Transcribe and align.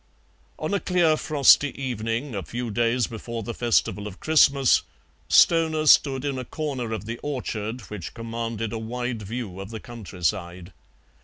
On 0.57 0.73
a 0.73 0.79
clear 0.79 1.15
frosty 1.15 1.79
evening, 1.79 2.33
a 2.33 2.41
few 2.41 2.71
days 2.71 3.05
before 3.05 3.43
the 3.43 3.53
festival 3.53 4.07
of 4.07 4.19
Christmas, 4.19 4.81
Stoner 5.29 5.85
stood 5.85 6.25
in 6.25 6.39
a 6.39 6.43
corner 6.43 6.91
of 6.91 7.05
the 7.05 7.19
orchard 7.21 7.81
which 7.81 8.15
commanded 8.15 8.73
a 8.73 8.79
wide 8.79 9.21
view 9.21 9.59
of 9.59 9.69
the 9.69 9.79
countryside. 9.79 10.73